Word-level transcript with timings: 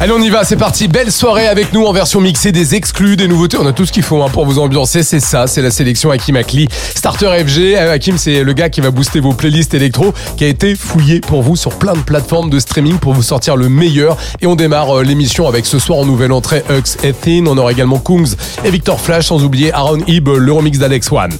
Allez, 0.00 0.12
on 0.12 0.20
y 0.20 0.28
va, 0.28 0.42
c'est 0.42 0.56
parti. 0.56 0.88
Belle 0.88 1.12
soirée 1.12 1.46
avec 1.46 1.72
nous 1.72 1.84
en 1.84 1.92
version 1.92 2.20
mixée, 2.20 2.50
des 2.50 2.74
exclus, 2.74 3.16
des 3.16 3.28
nouveautés. 3.28 3.56
On 3.58 3.66
a 3.66 3.72
tout 3.72 3.86
ce 3.86 3.92
qu'il 3.92 4.02
faut 4.02 4.20
hein, 4.22 4.28
pour 4.28 4.44
vous 4.44 4.58
ambiancer. 4.58 5.04
C'est 5.04 5.20
ça, 5.20 5.46
c'est 5.46 5.62
la 5.62 5.70
sélection 5.70 6.10
Hakim 6.10 6.34
Akli. 6.34 6.66
Starter 6.96 7.30
FG. 7.46 7.76
Euh, 7.76 7.92
Hakim, 7.92 8.18
c'est 8.18 8.42
le 8.42 8.52
gars 8.54 8.68
qui 8.68 8.80
va 8.80 8.90
booster 8.90 9.20
vos 9.20 9.32
playlists 9.32 9.72
électro, 9.72 10.12
qui 10.36 10.44
a 10.44 10.48
été 10.48 10.74
fouillé 10.74 11.20
pour 11.20 11.42
vous 11.42 11.54
sur 11.54 11.78
plein 11.78 11.92
de 11.92 12.00
plateformes 12.00 12.50
de 12.50 12.58
streaming 12.58 12.98
pour 12.98 13.12
vous 13.12 13.22
sortir 13.22 13.56
le 13.56 13.68
meilleur. 13.68 14.16
Et 14.40 14.48
on 14.48 14.56
démarre 14.56 14.98
euh, 14.98 15.02
l'émission 15.04 15.46
avec 15.46 15.64
ce 15.64 15.78
soir 15.78 16.00
en 16.00 16.06
nouvelle 16.06 16.32
entrée 16.32 16.64
Hux 16.68 16.98
et 17.04 17.12
Thin. 17.12 17.44
On 17.46 17.56
aura 17.56 17.70
également 17.70 18.00
Kungs 18.00 18.34
et 18.64 18.70
Victor 18.70 19.00
Flash, 19.00 19.26
sans 19.26 19.44
oublier 19.44 19.72
Aaron 19.72 20.00
Ib, 20.08 20.28
le 20.28 20.52
remix 20.52 20.76
d'Alex 20.76 21.12
One. 21.12 21.30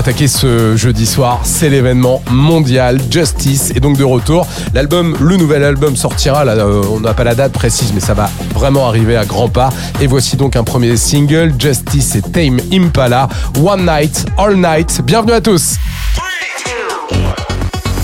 Attaquer 0.00 0.28
ce 0.28 0.76
jeudi 0.76 1.04
soir, 1.04 1.40
c'est 1.44 1.68
l'événement 1.68 2.22
mondial 2.30 2.98
Justice 3.10 3.70
et 3.74 3.80
donc 3.80 3.98
de 3.98 4.04
retour. 4.04 4.46
L'album, 4.72 5.14
le 5.20 5.36
nouvel 5.36 5.62
album 5.62 5.94
sortira, 5.94 6.42
là, 6.42 6.52
euh, 6.52 6.82
on 6.90 7.00
n'a 7.00 7.12
pas 7.12 7.22
la 7.22 7.34
date 7.34 7.52
précise, 7.52 7.92
mais 7.92 8.00
ça 8.00 8.14
va 8.14 8.30
vraiment 8.54 8.88
arriver 8.88 9.18
à 9.18 9.26
grands 9.26 9.50
pas. 9.50 9.68
Et 10.00 10.06
voici 10.06 10.38
donc 10.38 10.56
un 10.56 10.64
premier 10.64 10.96
single, 10.96 11.52
Justice 11.58 12.14
et 12.14 12.22
Tame 12.22 12.60
Impala, 12.72 13.28
One 13.62 13.84
Night, 13.84 14.24
All 14.38 14.56
Night. 14.56 15.02
Bienvenue 15.04 15.34
à 15.34 15.42
tous. 15.42 15.74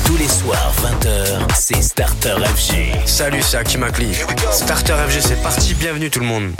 Tous 0.04 0.16
les 0.18 0.28
soirs, 0.28 0.72
20h, 0.82 1.54
c'est 1.54 1.82
Starter 1.82 2.34
FG. 2.44 3.06
Salut, 3.06 3.40
c'est 3.40 3.56
Hakim 3.56 3.84
Akli. 3.84 4.08
Starter 4.52 4.92
FG, 5.08 5.20
c'est 5.22 5.42
parti. 5.42 5.72
Bienvenue 5.72 6.10
tout 6.10 6.20
le 6.20 6.26
monde. 6.26 6.50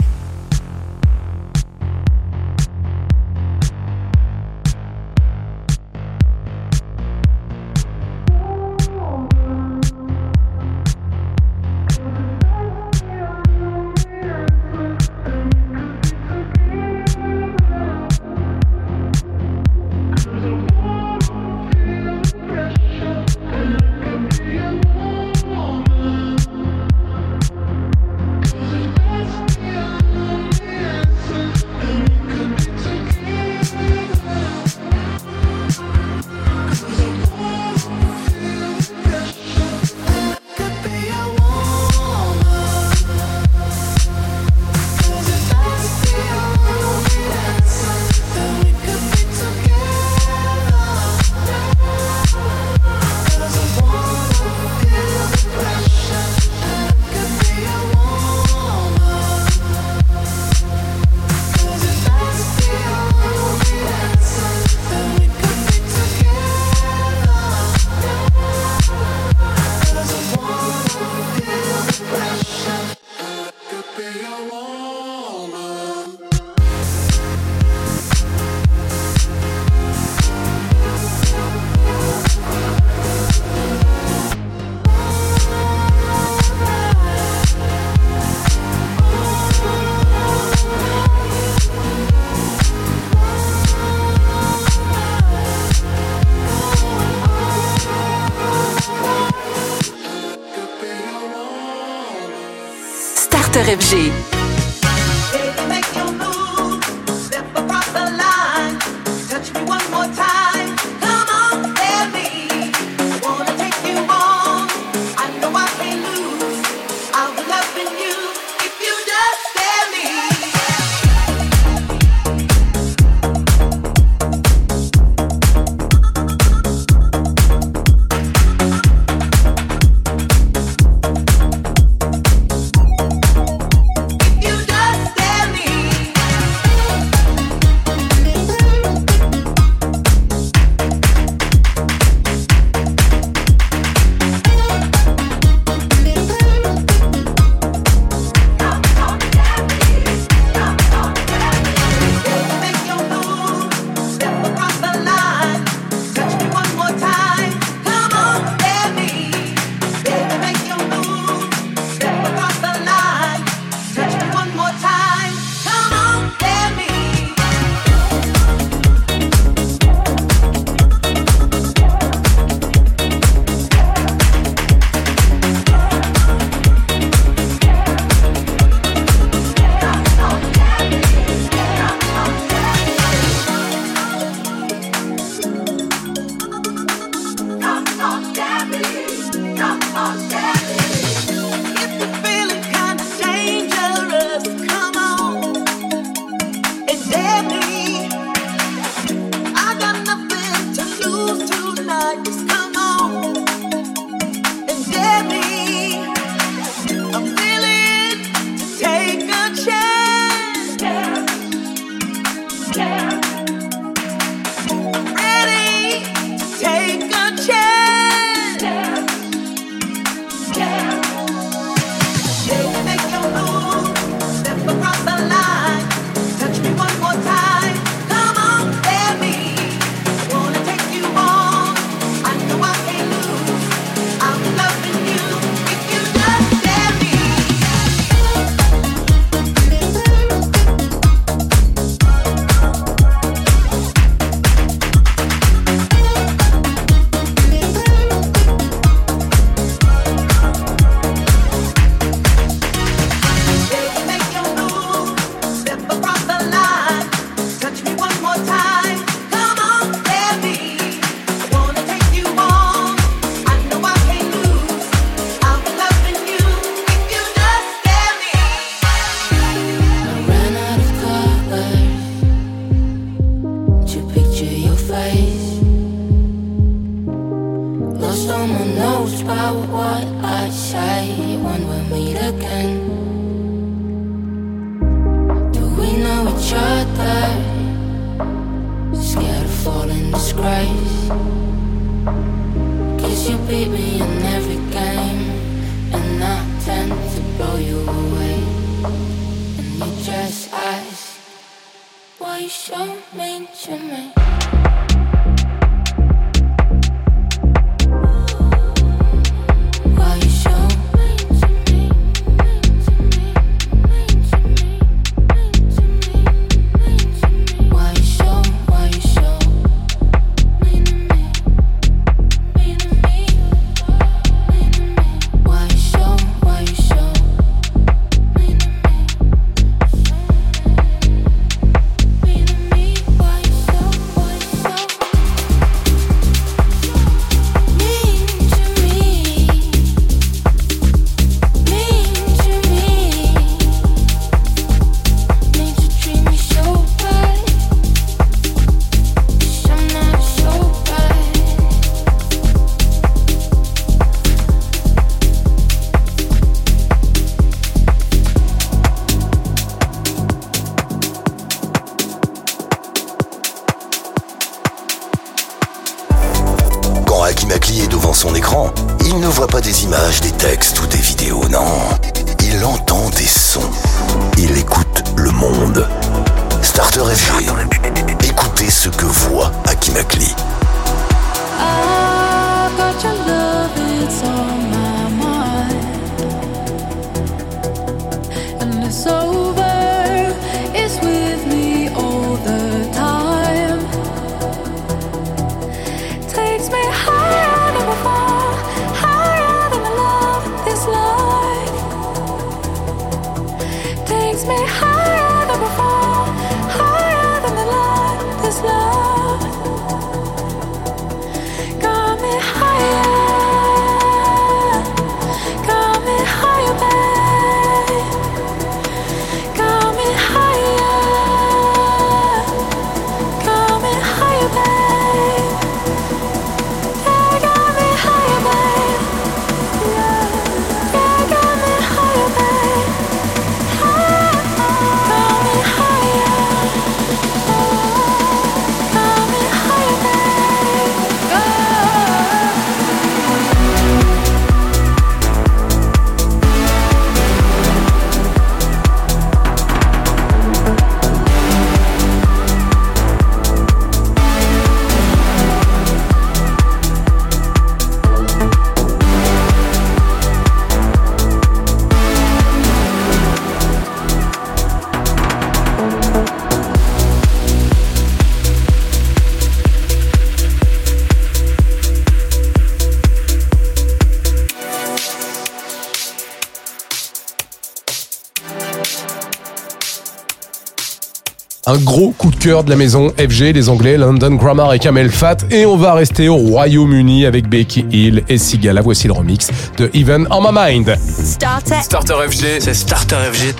un 481.67 481.77
gros 481.77 482.11
coup 482.11 482.31
de 482.31 482.35
cœur 482.37 482.63
de 482.63 482.69
la 482.69 482.77
maison 482.77 483.09
FG, 483.17 483.53
les 483.53 483.69
Anglais, 483.69 483.97
London 483.97 484.33
Grammar 484.35 484.73
et 484.73 484.79
Camel 484.79 485.11
Fat. 485.11 485.37
Et 485.51 485.65
on 485.65 485.75
va 485.75 485.93
rester 485.93 486.29
au 486.29 486.37
Royaume-Uni 486.37 487.25
avec 487.25 487.49
Becky 487.49 487.85
Hill 487.91 488.23
et 488.29 488.37
Sigala. 488.37 488.81
Voici 488.81 489.07
le 489.07 489.13
remix 489.13 489.49
de 489.77 489.91
Even 489.93 490.27
on 490.31 490.41
My 490.41 490.77
Mind. 490.77 490.95
Starter, 490.99 491.81
Starter 491.83 492.15
FG, 492.29 492.59
c'est 492.59 492.73
Starter 492.73 493.17
FG. 493.33 493.53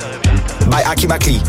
By 0.69 0.83
Aki 0.89 1.07
Bakli. 1.07 1.41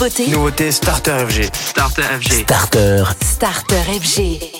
nouveauté. 0.00 0.70
Starter 0.72 1.28
FG. 1.28 1.50
Starter 1.52 2.04
FG. 2.20 2.32
Starter. 2.32 3.14
Starter 3.22 3.84
FG. 4.00 4.59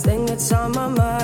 thing 0.00 0.24
that's 0.26 0.52
on 0.52 0.72
my 0.72 0.88
mind. 0.88 1.21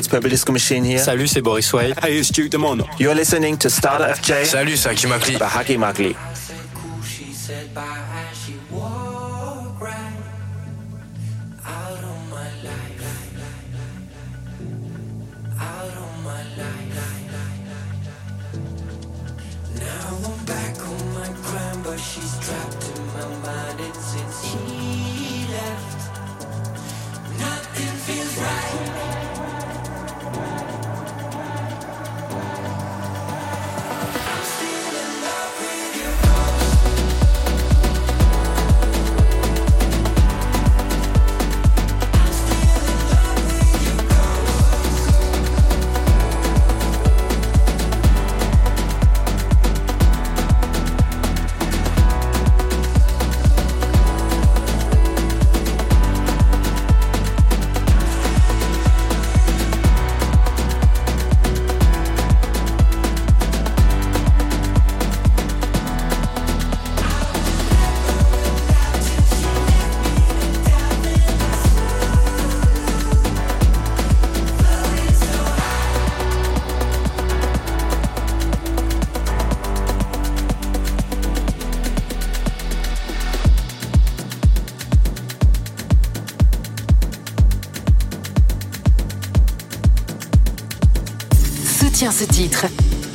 It's 0.00 0.08
Purple 0.08 0.30
Disco 0.30 0.50
Machine 0.50 0.82
here. 0.82 0.98
Salut, 0.98 1.28
c'est 1.28 1.42
Boris 1.42 1.70
White. 1.74 2.02
Hey, 2.02 2.18
it's 2.18 2.32
Duke 2.32 2.48
Demon. 2.48 2.86
You're 2.98 3.14
listening 3.14 3.58
to 3.58 3.68
Starter 3.68 4.06
FJ. 4.06 4.46
Salut, 4.46 4.78
c'est 4.78 4.88
Hakim 4.88 5.12
Akli. 5.12 5.36
The 5.36 5.44
Hakim 5.44 5.82
Akli. 5.82 6.16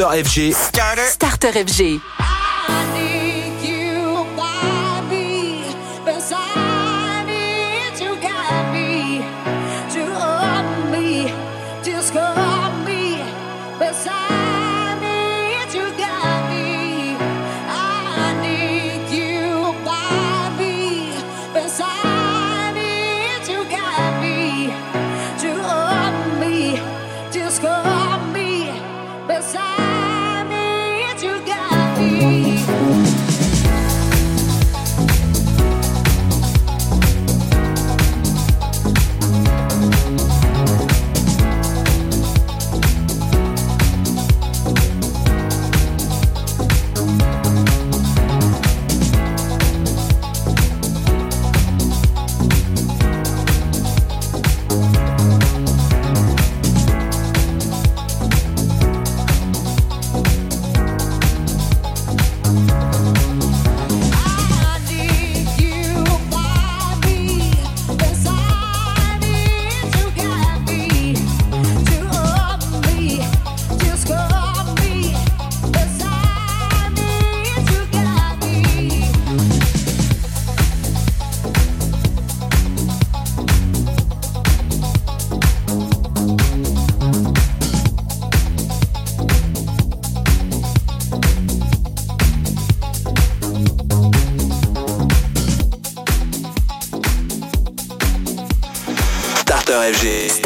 Starter 0.00 0.24
FG. 0.24 0.54
Starter, 0.54 1.06
Starter 1.10 1.52
FG. 1.52 2.19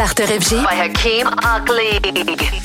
Starter 0.06 0.34
FG 0.34 0.62
by 0.62 0.74
Hakeem 0.74 1.30
Buckley. 1.40 2.63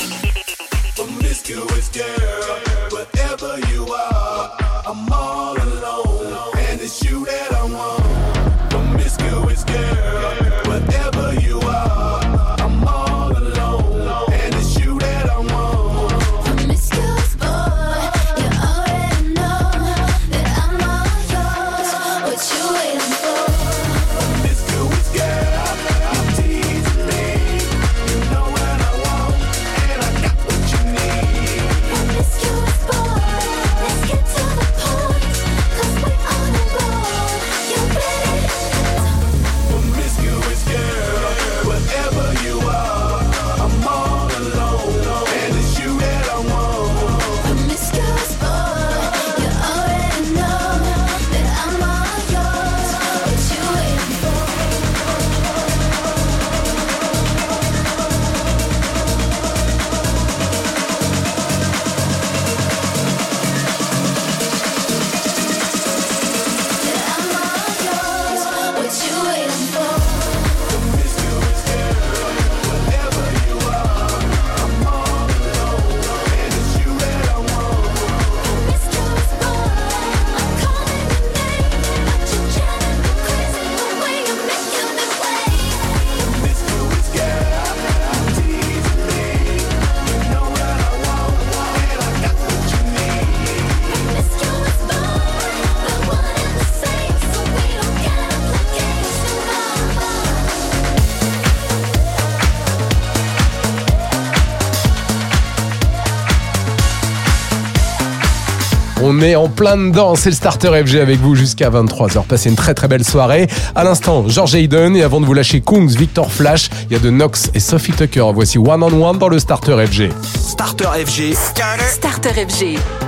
on 109.19 109.21
est 109.21 109.35
en 109.35 109.49
plein 109.49 109.75
dedans. 109.75 110.15
C'est 110.15 110.29
le 110.29 110.35
Starter 110.35 110.69
FG 110.85 110.95
avec 110.95 111.19
vous 111.19 111.35
jusqu'à 111.35 111.69
23h. 111.69 112.25
Passez 112.25 112.49
une 112.49 112.55
très 112.55 112.73
très 112.73 112.87
belle 112.87 113.03
soirée. 113.03 113.47
À 113.75 113.83
l'instant, 113.83 114.25
George 114.27 114.55
Hayden. 114.55 114.95
Et 114.95 115.03
avant 115.03 115.19
de 115.19 115.25
vous 115.25 115.33
lâcher 115.33 115.61
Kungs, 115.61 115.89
Victor 115.89 116.31
Flash, 116.31 116.69
il 116.89 116.93
y 116.93 116.95
a 116.95 116.99
de 116.99 117.09
Nox 117.09 117.51
et 117.53 117.59
Sophie 117.59 117.91
Tucker. 117.91 118.31
Voici 118.33 118.57
One 118.57 118.81
on 118.81 119.09
One 119.09 119.17
dans 119.17 119.29
le 119.29 119.39
Starter 119.39 119.85
FG. 119.85 120.09
Starter 120.37 120.85
FG. 121.05 121.33
Starter 121.35 122.45
FG. 122.47 122.98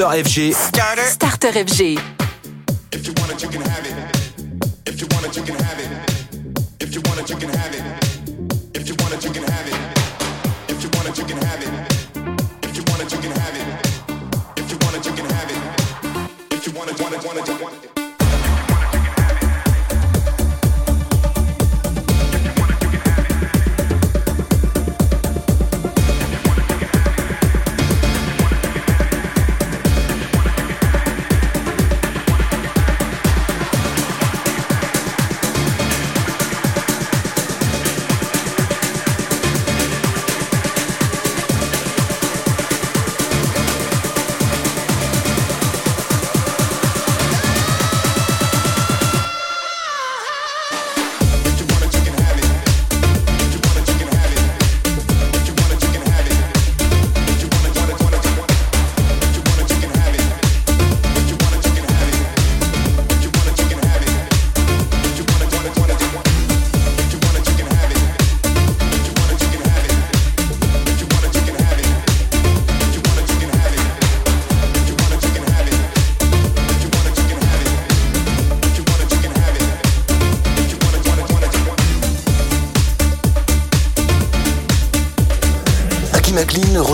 Starter 0.00 0.24
FG. 0.24 0.54
Starter 0.54 1.52
FG. 1.52 2.19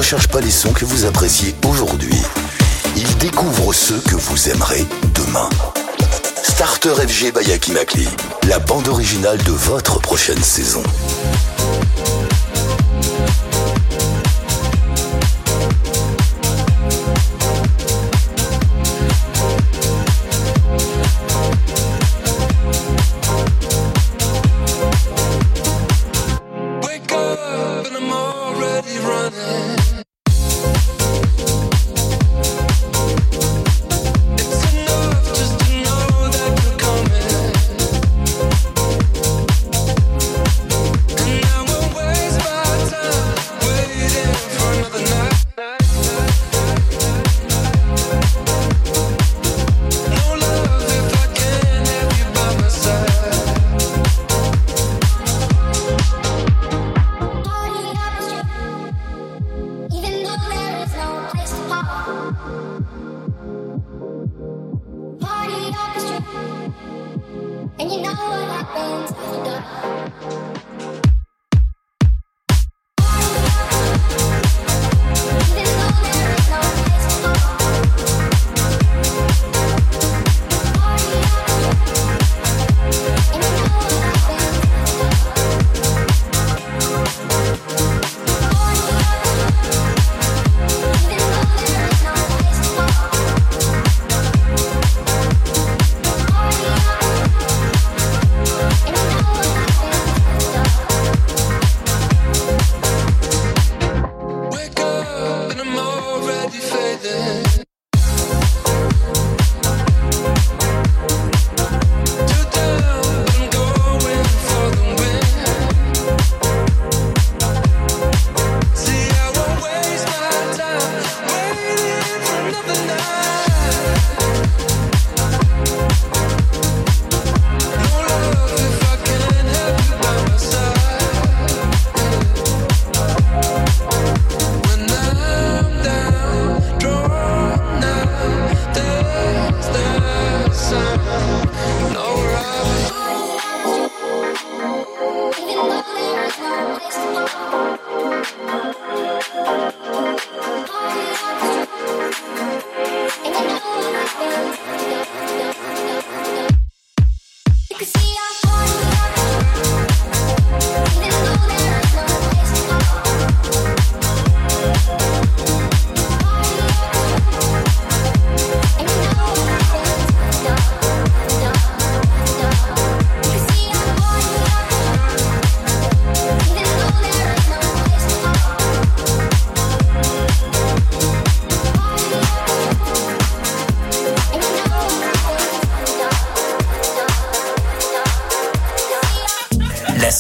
recherche 0.07 0.29
pas 0.29 0.41
les 0.41 0.53
sons 0.53 0.73
que 0.73 0.85
vous 0.85 1.05
appréciez 1.05 1.53
aujourd'hui. 1.67 2.15
Il 2.97 3.17
découvre 3.17 3.73
ceux 3.73 3.99
que 3.99 4.15
vous 4.15 4.49
aimerez 4.49 4.87
demain. 5.17 5.49
Starter 6.45 6.95
FG 6.95 7.37
by 7.37 7.51
Akimakli, 7.51 8.07
la 8.47 8.61
bande 8.61 8.87
originale 8.87 9.43
de 9.43 9.51
votre 9.51 9.99
prochaine 9.99 10.41
saison. 10.41 10.85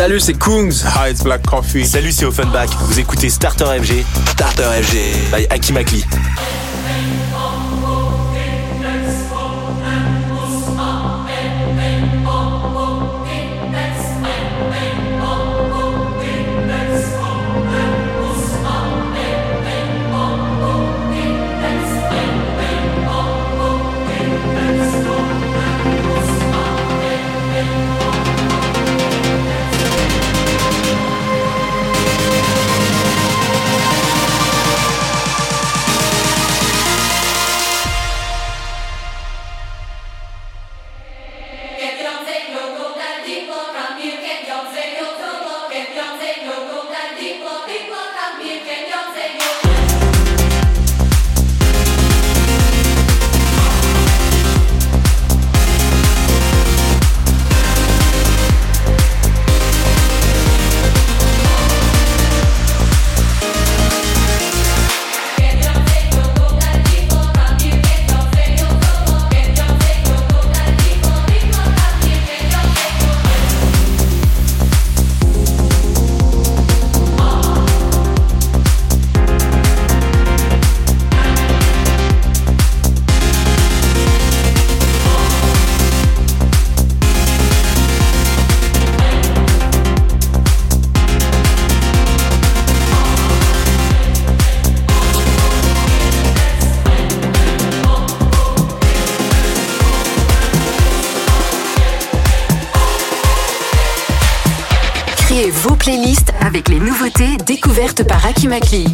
Salut, 0.00 0.18
c'est 0.18 0.32
Kungs. 0.32 0.72
Hi, 0.96 1.10
it's 1.10 1.22
Black 1.22 1.46
Coffee. 1.46 1.84
Salut, 1.84 2.10
c'est 2.10 2.24
Offenbach. 2.24 2.70
Vous 2.86 2.98
écoutez 2.98 3.28
Starter 3.28 3.66
FG. 3.66 4.02
Starter 4.30 4.62
FG. 4.82 4.96
By 5.30 5.46
Akimakli. 5.50 6.02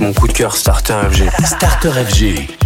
Mon 0.01 0.12
coup 0.12 0.26
de 0.26 0.32
cœur 0.32 0.57
Starter 0.57 0.94
FG. 1.09 1.30
Starter 1.44 1.90
FG. 2.09 2.65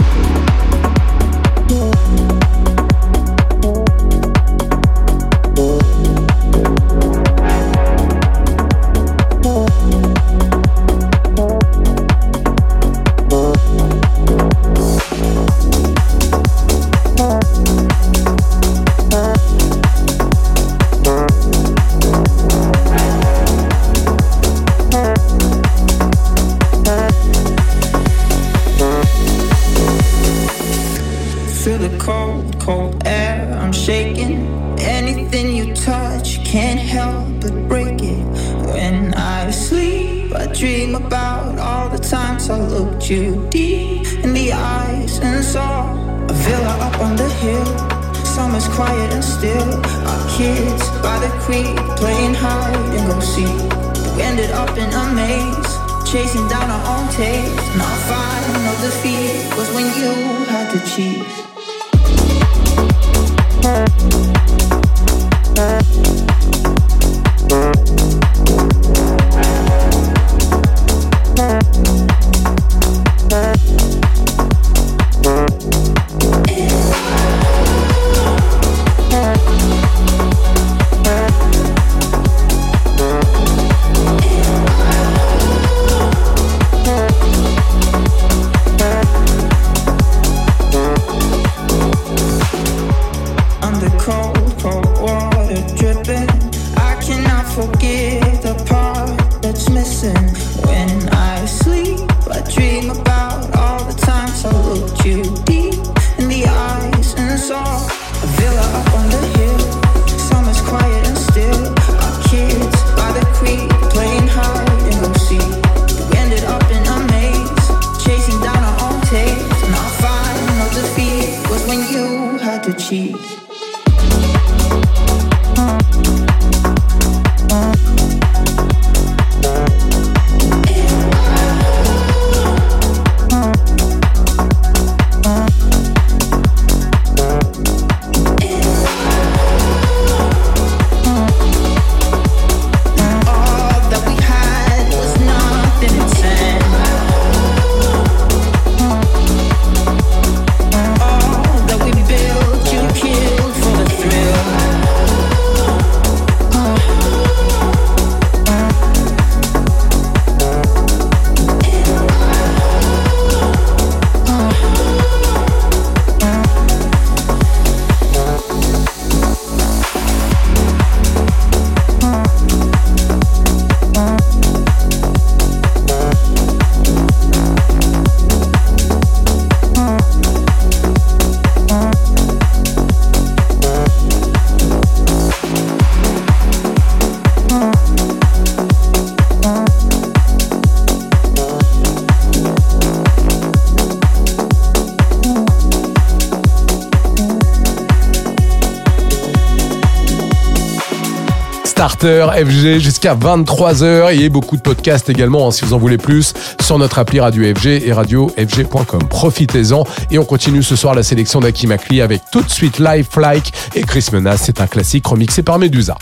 Starter 202.01 202.29
FG 202.33 202.79
jusqu'à 202.79 203.13
23h 203.13 204.19
et 204.19 204.29
beaucoup 204.29 204.57
de 204.57 204.61
podcasts 204.63 205.07
également 205.11 205.47
hein, 205.47 205.51
si 205.51 205.63
vous 205.63 205.75
en 205.75 205.77
voulez 205.77 205.99
plus 205.99 206.33
sur 206.59 206.79
notre 206.79 206.97
appli 206.97 207.19
Radio 207.19 207.43
FG 207.53 207.67
et 207.85 207.93
radiofg.com. 207.93 209.07
Profitez-en 209.07 209.83
et 210.09 210.17
on 210.17 210.25
continue 210.25 210.63
ce 210.63 210.75
soir 210.75 210.95
la 210.95 211.03
sélection 211.03 211.41
d'Aki 211.41 211.67
Makli 211.67 212.01
avec 212.01 212.23
tout 212.31 212.41
de 212.41 212.49
suite 212.49 212.79
Life 212.79 213.15
Like 213.17 213.53
et 213.75 213.83
Chris 213.83 214.07
Menace. 214.13 214.41
C'est 214.45 214.61
un 214.61 214.65
classique 214.65 215.05
remixé 215.05 215.43
par 215.43 215.59
Medusa. 215.59 215.95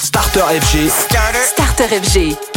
Starter 0.00 0.44
FG. 0.60 0.88
Starter 0.88 1.88
FG. 1.88 2.51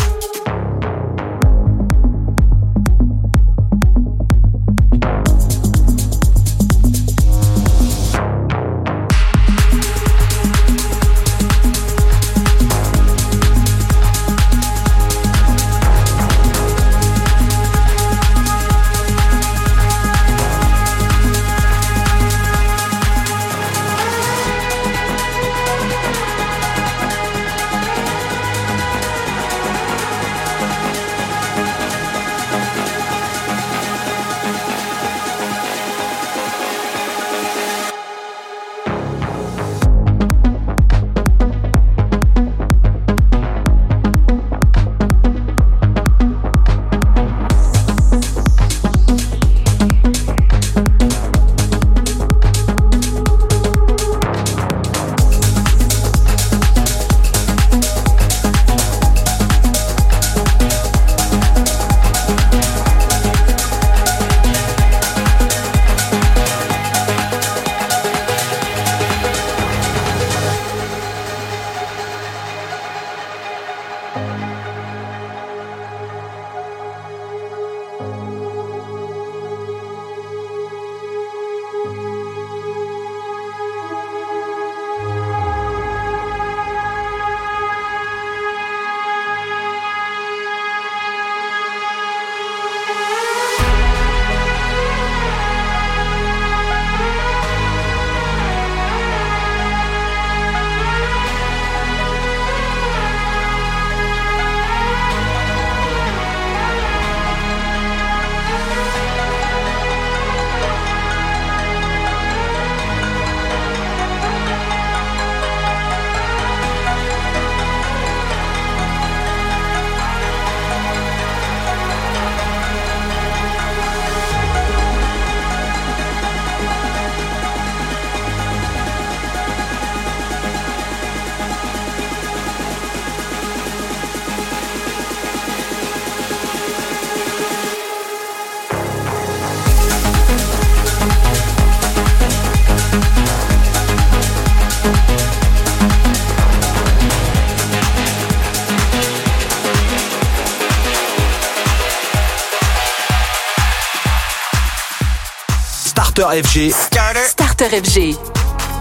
FG. 156.34 156.72
Starter 156.74 157.28
FG. 157.70 158.16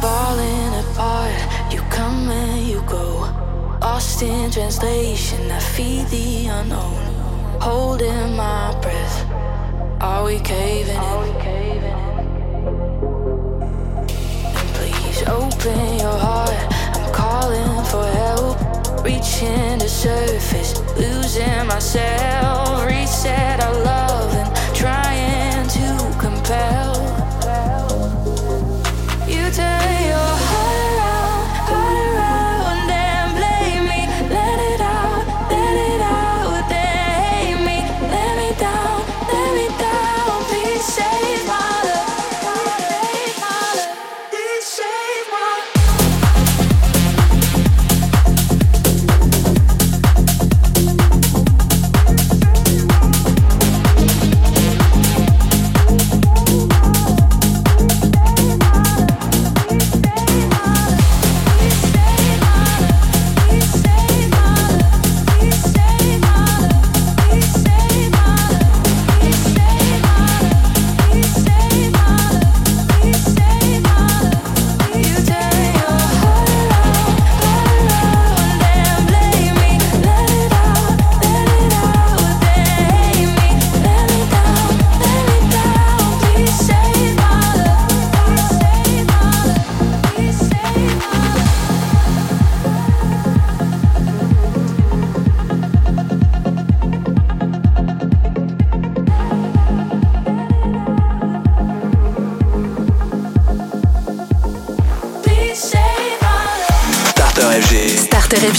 falling 0.01 0.75
apart. 0.83 1.73
You 1.73 1.81
come 1.91 2.31
and 2.31 2.67
you 2.67 2.81
go. 2.87 3.29
Lost 3.81 4.23
in 4.23 4.51
translation, 4.51 5.51
I 5.51 5.59
feed 5.61 6.07
the 6.07 6.47
unknown. 6.47 6.97
Holding 7.61 8.35
my 8.35 8.75
breath. 8.81 9.27
Are 10.01 10.25
we 10.25 10.39
caving 10.41 10.97
in? 10.97 11.83
And 14.59 14.69
please 14.77 15.23
open 15.29 15.99
your 15.99 16.19
heart. 16.27 16.65
I'm 16.97 17.13
calling 17.13 17.85
for 17.93 18.07
help. 18.23 19.05
Reaching 19.05 19.79
the 19.79 19.89
surface, 19.89 20.81
losing 20.97 21.67
myself. 21.67 22.87
Reset 22.87 23.61
our 23.63 23.85
love 23.85 24.35
and 24.35 24.75
trying 24.75 25.69
to 25.69 26.17
compel. 26.19 26.94
You 29.55 29.61
turn 29.61 30.44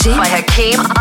By 0.05 0.27
Hakeem 0.29 0.94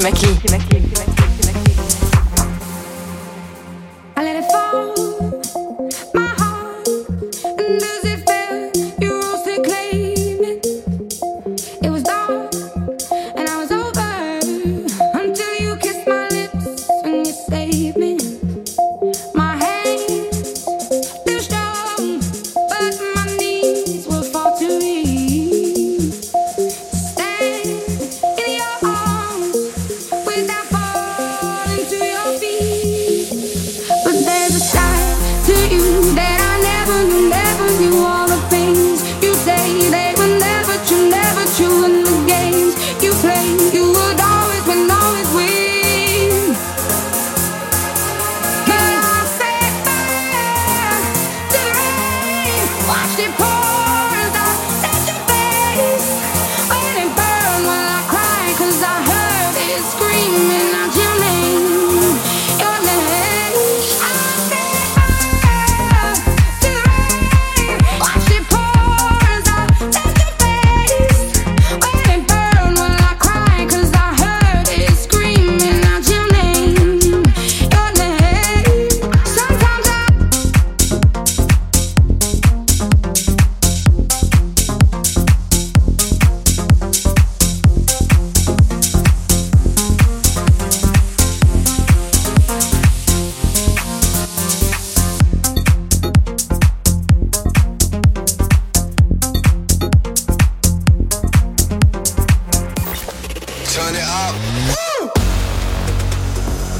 Maki 0.00 0.28
Maki. 0.30 0.47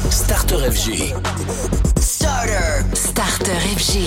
Starter 0.09 0.69
FG. 0.69 1.13
Starter. 1.97 2.83
Starter 2.93 3.53
FG. 3.77 3.99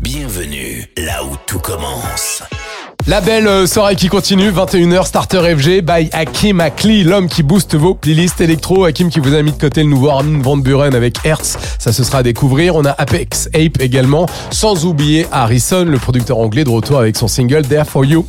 Bienvenue 0.00 0.84
là 0.96 1.22
où 1.24 1.36
tout 1.46 1.60
commence. 1.60 2.42
La 3.06 3.20
belle 3.20 3.46
euh, 3.46 3.66
soirée 3.68 3.94
qui 3.94 4.08
continue, 4.08 4.50
21h 4.50 5.06
Starter 5.06 5.54
FG 5.56 5.82
by 5.82 6.10
Hakim 6.12 6.60
Akli, 6.60 7.04
l'homme 7.04 7.28
qui 7.28 7.44
booste 7.44 7.76
vos 7.76 7.94
playlists 7.94 8.40
électro. 8.40 8.86
Hakim 8.86 9.10
qui 9.10 9.20
vous 9.20 9.34
a 9.34 9.42
mis 9.42 9.52
de 9.52 9.58
côté 9.58 9.84
le 9.84 9.90
nouveau 9.90 10.10
Armin 10.10 10.42
Van 10.42 10.56
Buren 10.56 10.96
avec 10.96 11.24
Hertz, 11.24 11.56
ça 11.78 11.92
se 11.92 12.02
sera 12.02 12.18
à 12.18 12.22
découvrir. 12.24 12.74
On 12.74 12.84
a 12.84 12.90
Apex 12.90 13.48
Ape 13.54 13.80
également, 13.80 14.26
sans 14.50 14.86
oublier 14.86 15.28
Harrison, 15.30 15.84
le 15.84 15.98
producteur 15.98 16.38
anglais 16.38 16.64
de 16.64 16.70
retour 16.70 16.98
avec 16.98 17.16
son 17.16 17.28
single 17.28 17.62
There 17.62 17.84
For 17.84 18.04
You. 18.04 18.26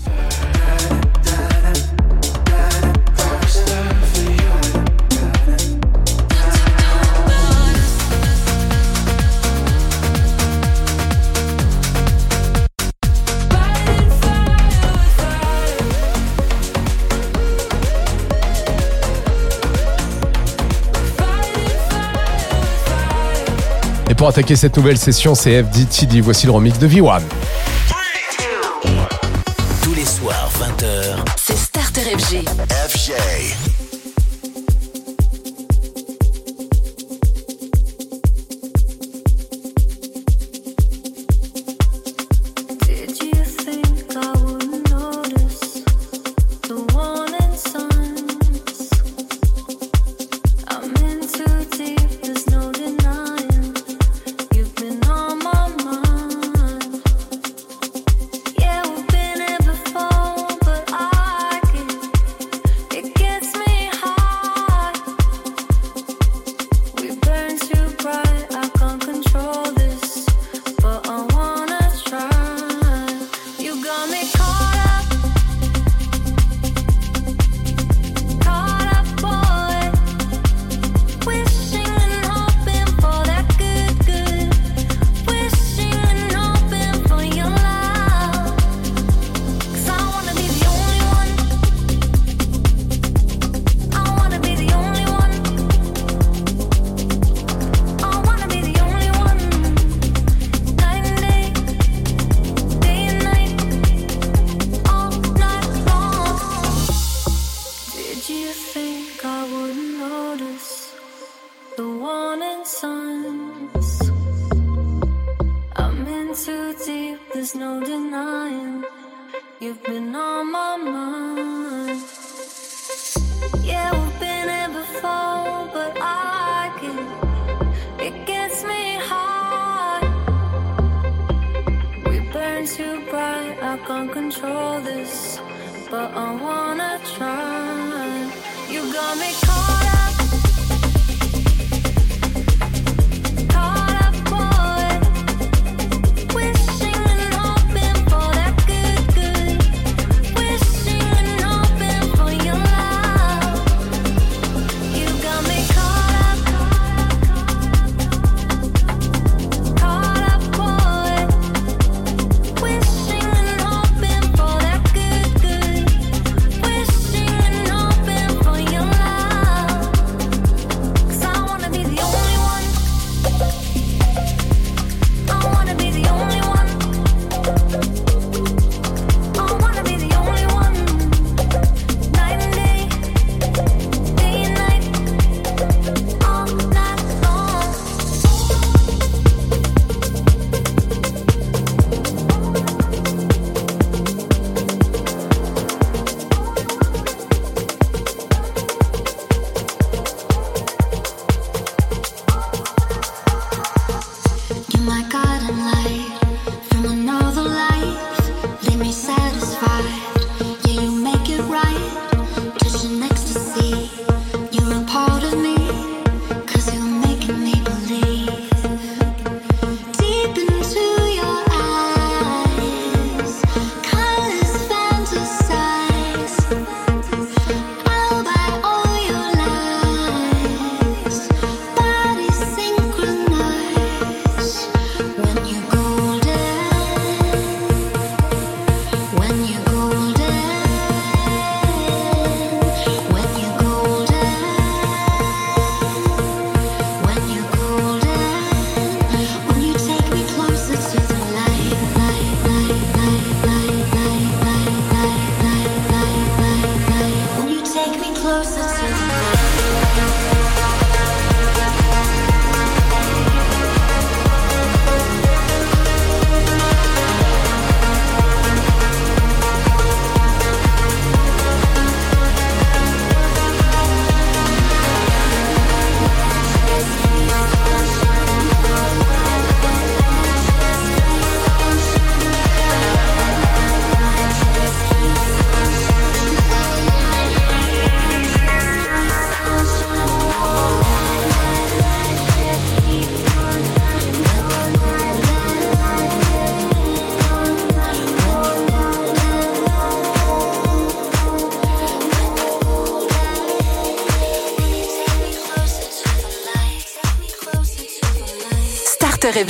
Pour 24.22 24.30
attaquer 24.30 24.56
cette 24.56 24.78
nouvelle 24.78 25.00
session, 25.00 25.34
c'est 25.34 25.64
FDTD. 25.64 26.22
Voici 26.22 26.46
le 26.46 26.52
remix 26.52 26.78
de 26.78 26.88
V1. 26.88 27.24
Tous 29.82 29.96
les 29.96 30.06
soirs, 30.06 30.48
20h, 30.60 31.26
c'est 31.38 31.58
Starter 31.58 32.02
FG. 32.02 32.46
FG. 32.70 33.71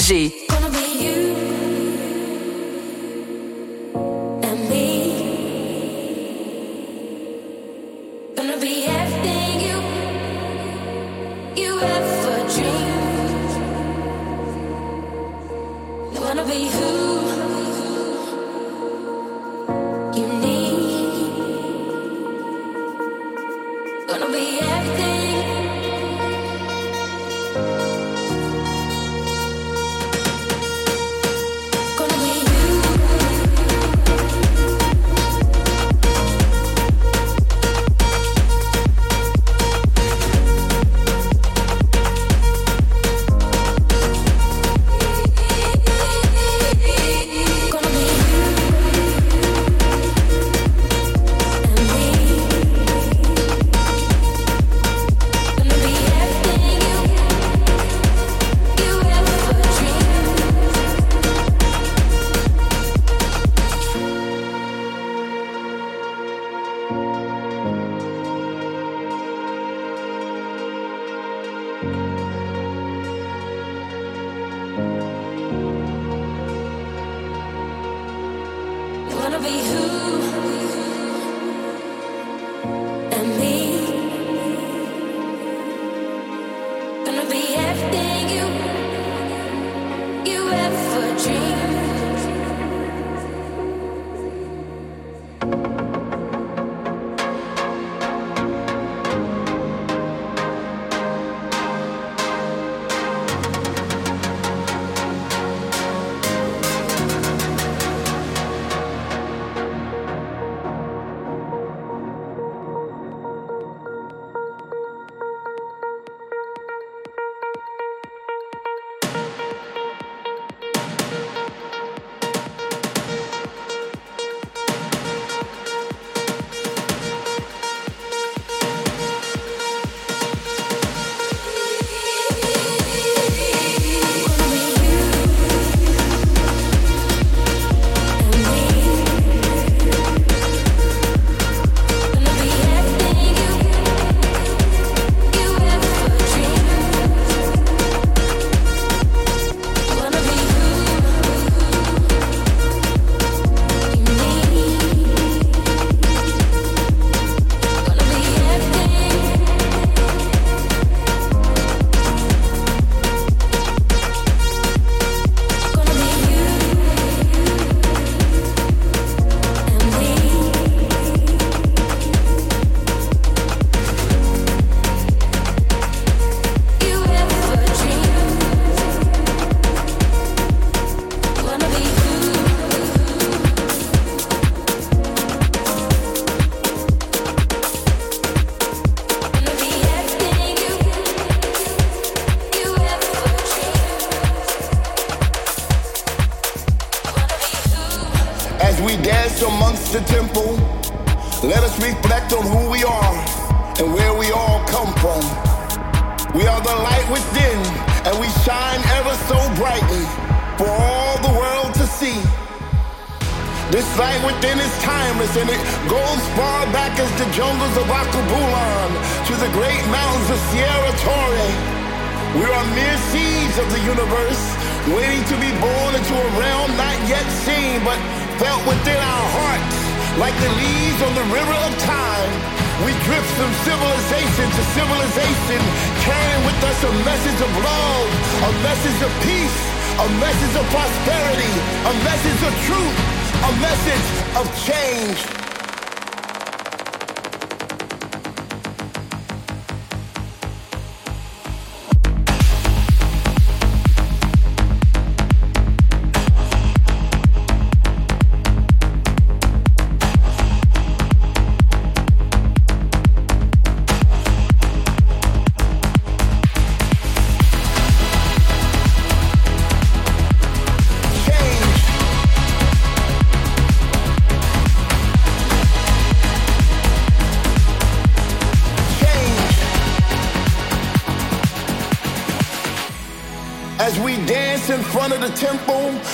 Starter 0.02 0.41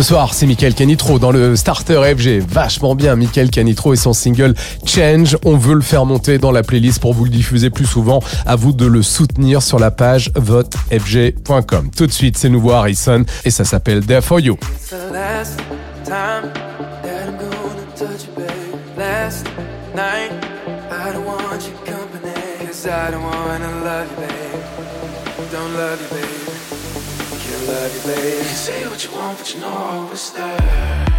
Ce 0.00 0.06
soir, 0.06 0.32
c'est 0.32 0.46
Michael 0.46 0.72
Canitro 0.72 1.18
dans 1.18 1.30
le 1.30 1.56
Starter 1.56 2.00
FG. 2.16 2.40
Vachement 2.48 2.94
bien, 2.94 3.16
Michael 3.16 3.50
Canitro 3.50 3.92
et 3.92 3.96
son 3.96 4.14
single 4.14 4.54
Change. 4.86 5.36
On 5.44 5.58
veut 5.58 5.74
le 5.74 5.82
faire 5.82 6.06
monter 6.06 6.38
dans 6.38 6.52
la 6.52 6.62
playlist 6.62 7.00
pour 7.00 7.12
vous 7.12 7.24
le 7.24 7.30
diffuser 7.30 7.68
plus 7.68 7.84
souvent. 7.84 8.22
À 8.46 8.56
vous 8.56 8.72
de 8.72 8.86
le 8.86 9.02
soutenir 9.02 9.60
sur 9.60 9.78
la 9.78 9.90
page 9.90 10.32
votefg.com. 10.36 11.90
Tout 11.94 12.06
de 12.06 12.12
suite, 12.12 12.38
c'est 12.38 12.48
nouveau 12.48 12.70
Harrison 12.70 13.26
et 13.44 13.50
ça 13.50 13.66
s'appelle 13.66 14.06
There 14.06 14.22
For 14.22 14.40
You. 14.40 14.56
I 22.82 23.10
don't 23.10 23.22
wanna 23.22 23.84
love 23.84 24.08
you, 24.10 24.16
babe. 24.16 25.52
Don't 25.52 25.74
love 25.74 26.00
you, 26.00 26.16
babe. 26.16 26.79
Can't 27.60 28.06
love 28.06 28.06
you. 28.06 28.42
Say 28.44 28.88
what 28.88 29.04
you 29.04 29.12
want, 29.12 29.36
but 29.36 29.54
you 29.54 29.60
know 29.60 29.68
I 29.68 30.08
was 30.08 30.30
there. 30.32 31.09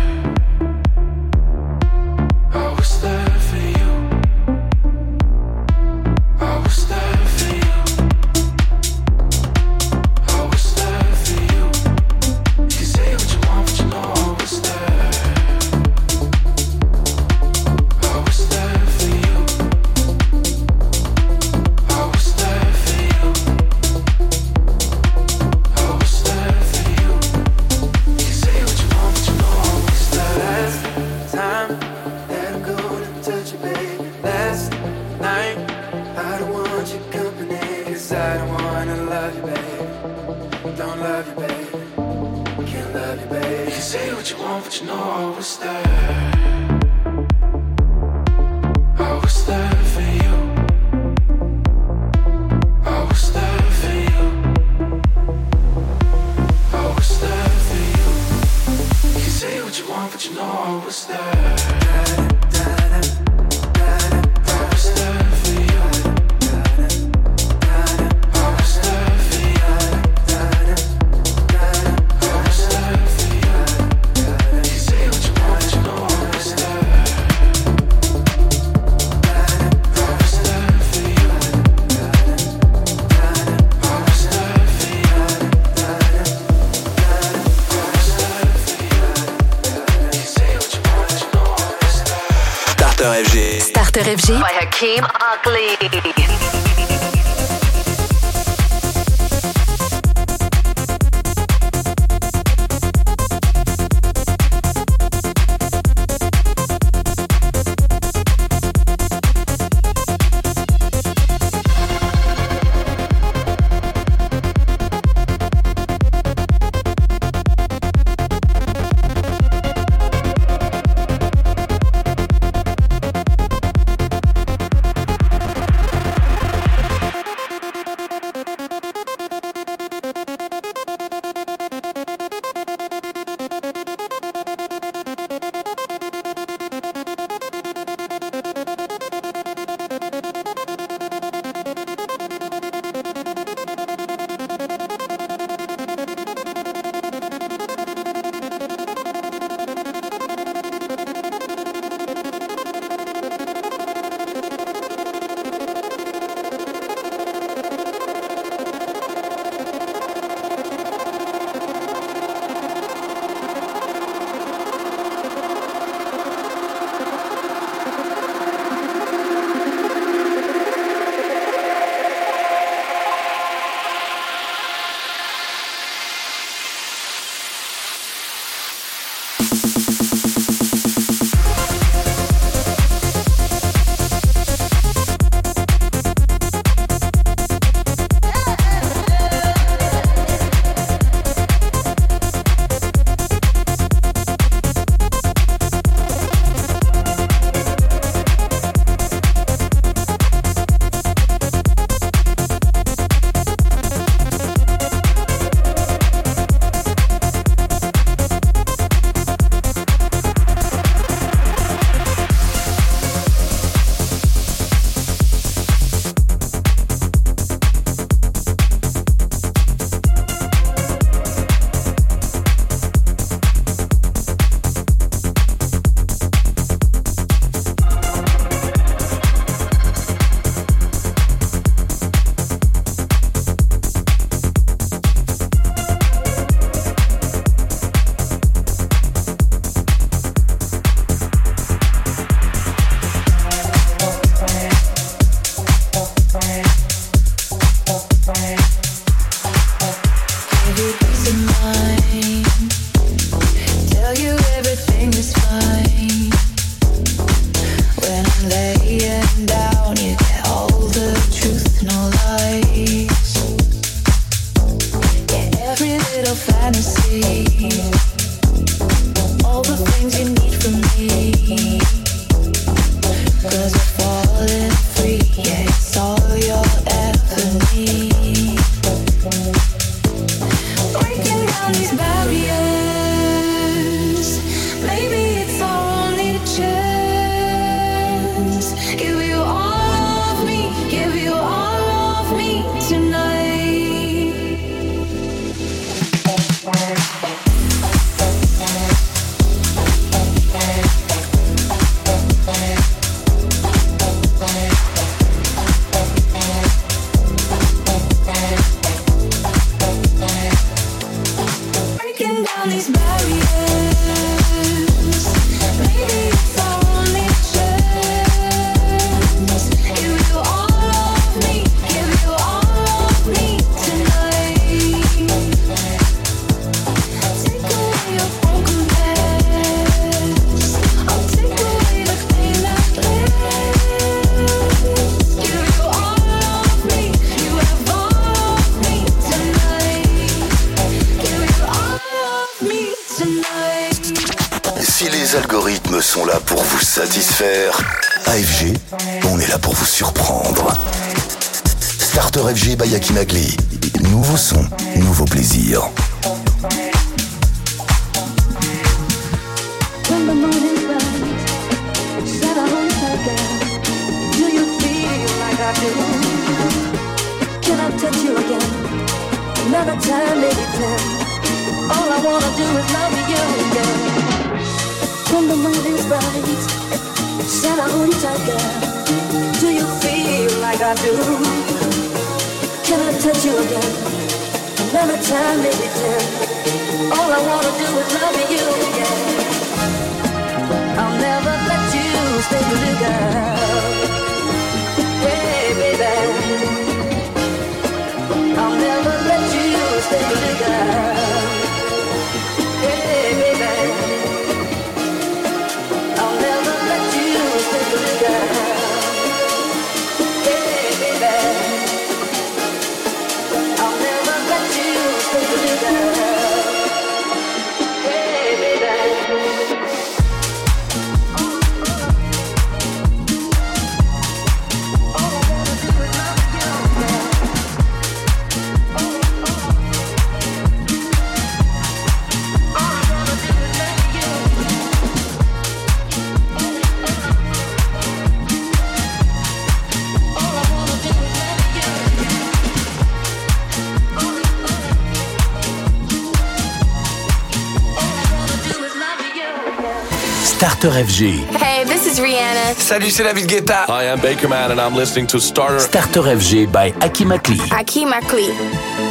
Hey, 450.93 451.85
this 451.85 452.05
is 452.05 452.19
Rihanna. 452.19 452.73
Salut, 452.77 453.09
c'est 453.11 453.23
David 453.23 453.47
Guetta. 453.47 453.85
Hi, 453.87 454.11
I'm 454.11 454.19
Bakerman 454.19 454.71
and 454.71 454.79
I'm 454.81 454.93
listening 454.93 455.25
to 455.27 455.39
Starter 455.39 455.79
Starter 455.79 456.21
FG 456.23 456.69
by 456.69 456.91
Akimakli. 456.99 457.57
Akimakli. 457.69 459.10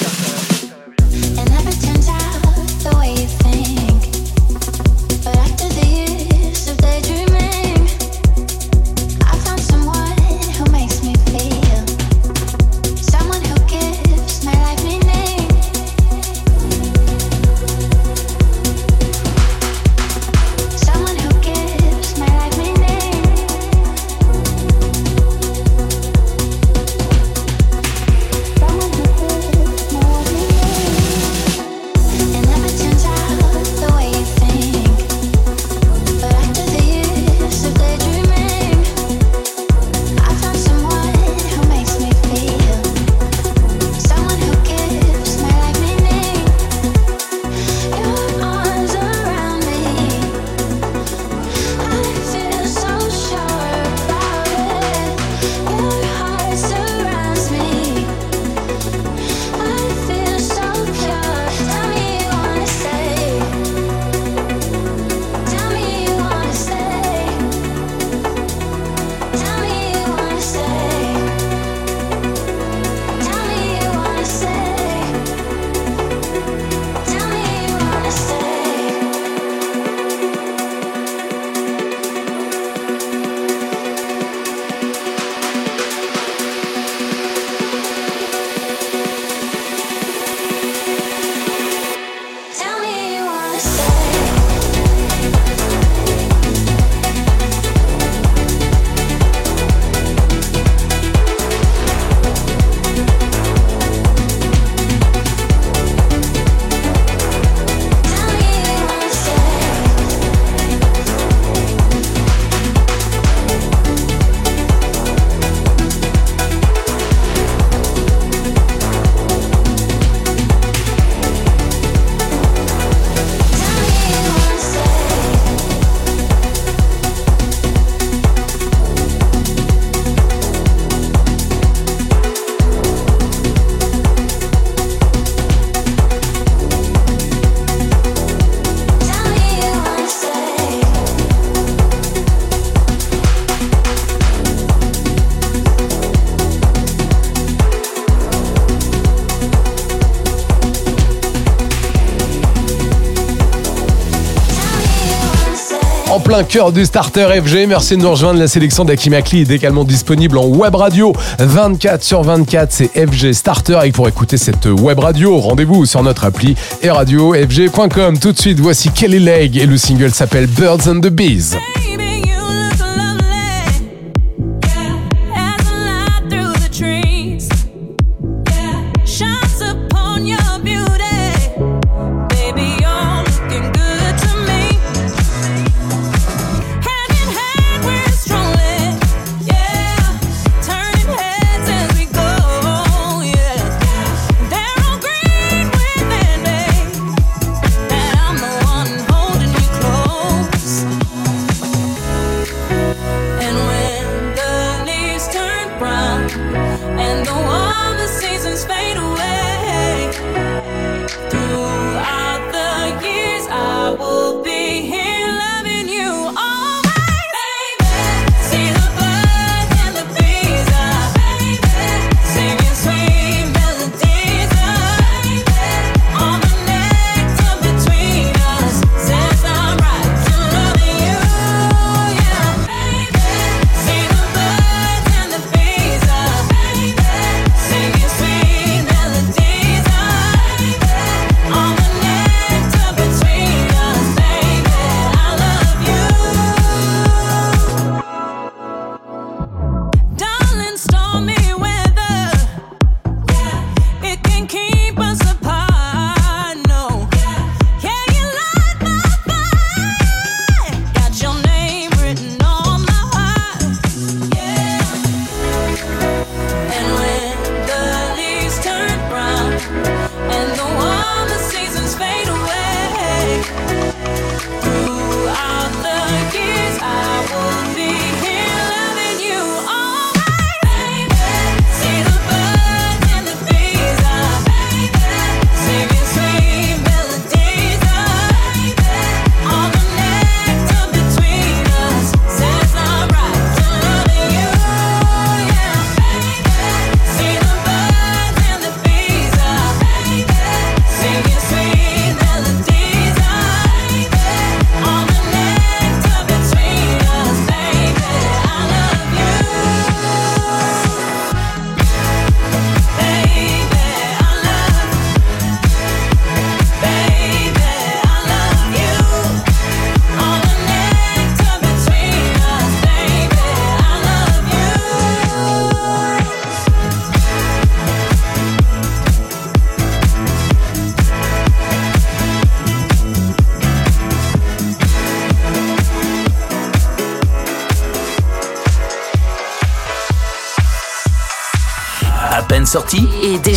plein 156.31 156.43
cœur 156.45 156.71
du 156.71 156.85
starter 156.85 157.41
FG. 157.43 157.67
Merci 157.67 157.97
de 157.97 158.03
nous 158.03 158.09
rejoindre. 158.09 158.39
La 158.39 158.47
sélection 158.47 158.85
d'Akimakli 158.85 159.41
est 159.41 159.51
également 159.51 159.83
disponible 159.83 160.37
en 160.37 160.45
web 160.45 160.73
radio 160.75 161.11
24 161.39 162.01
sur 162.01 162.23
24. 162.23 162.71
C'est 162.71 162.87
FG 162.87 163.33
Starter. 163.33 163.79
Et 163.83 163.91
pour 163.91 164.07
écouter 164.07 164.37
cette 164.37 164.65
web 164.65 164.99
radio, 164.99 165.37
rendez-vous 165.39 165.85
sur 165.85 166.01
notre 166.03 166.23
appli 166.23 166.55
et 166.81 166.89
radiofg.com. 166.89 168.17
Tout 168.17 168.31
de 168.31 168.39
suite, 168.39 168.61
voici 168.61 168.91
Kelly 168.91 169.19
Leg 169.19 169.57
et 169.57 169.65
le 169.65 169.75
single 169.75 170.11
s'appelle 170.11 170.47
Birds 170.47 170.87
and 170.87 171.01
the 171.01 171.09
Bees. 171.09 171.57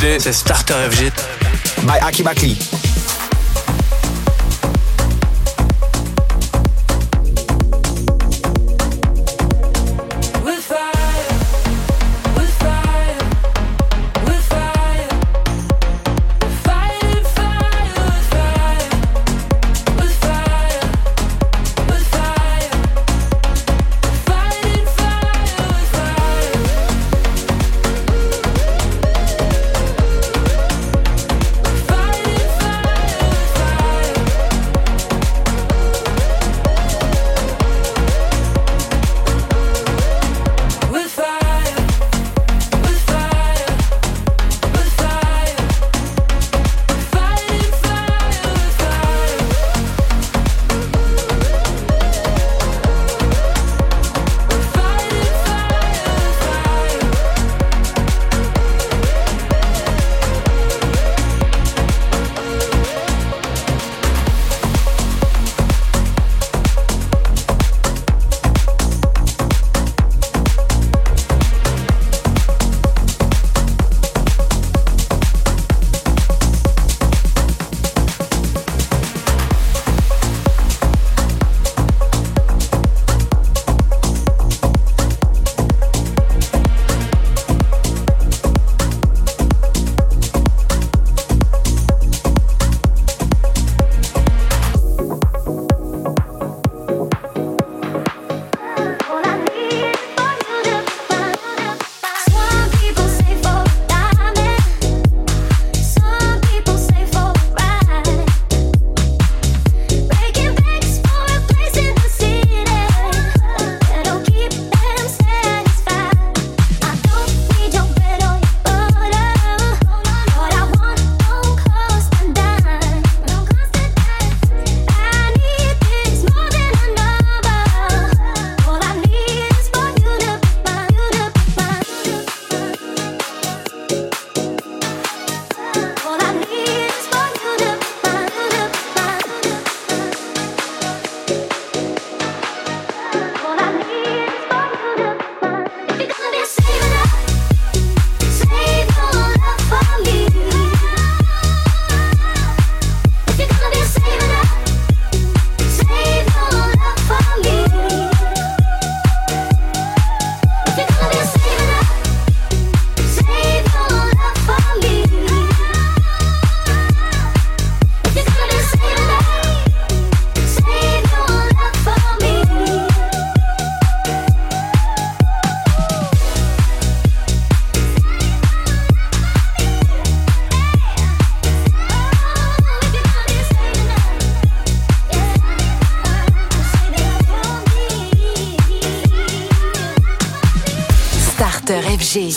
C'est 0.00 0.32
Starter 0.32 0.88
FG. 0.90 1.12
By 1.82 1.98
Aki 2.00 2.22
Bakli. 2.22 2.79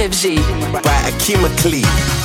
FG. 0.00 0.40
By 0.82 1.12
Akim 1.12 1.44
Akli. 1.44 2.19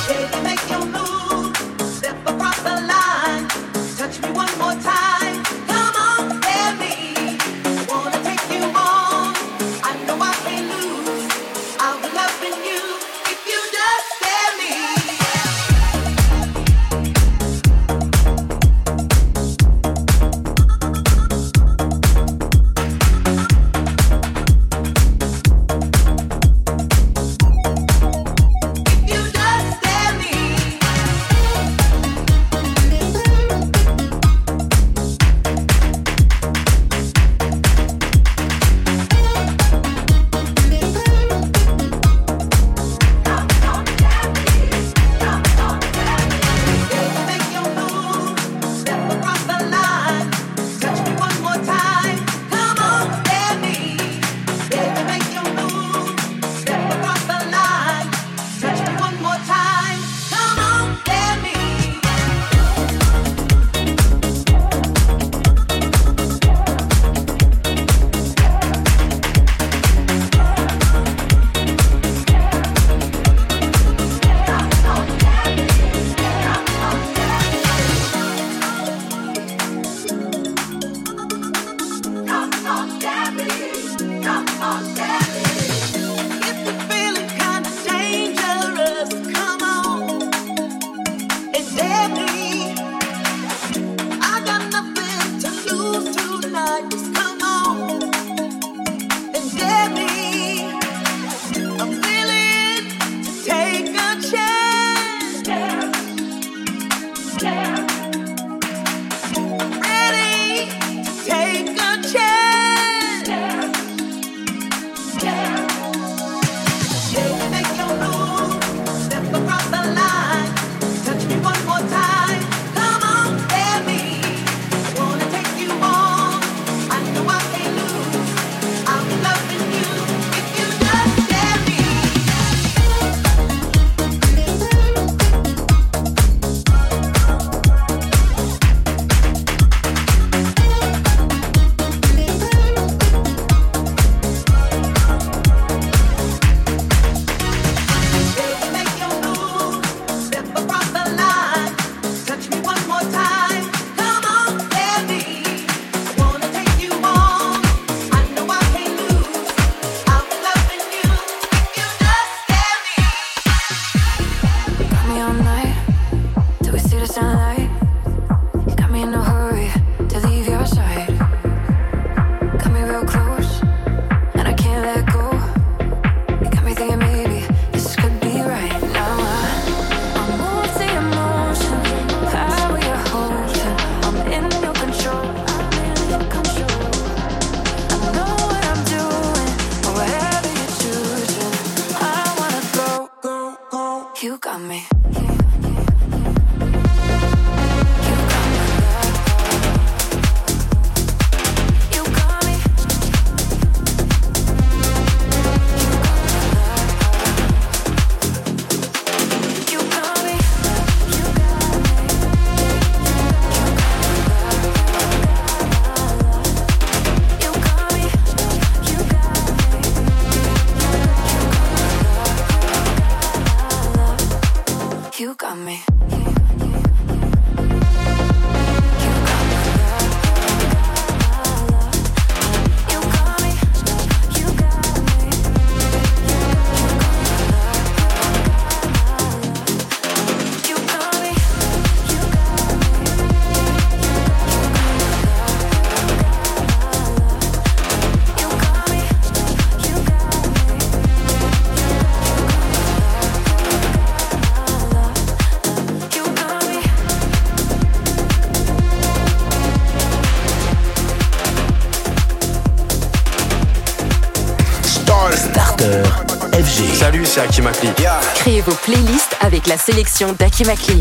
vos 268.66 268.74
playlists 268.84 269.36
avec 269.42 269.66
la 269.68 269.76
sélection 269.78 270.32
d'Akimaki. 270.32 271.00